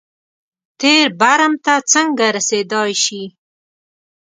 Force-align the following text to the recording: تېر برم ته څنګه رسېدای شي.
تېر 0.79 1.07
برم 1.19 1.53
ته 1.65 1.73
څنګه 1.91 2.25
رسېدای 2.37 2.91
شي. 3.03 3.23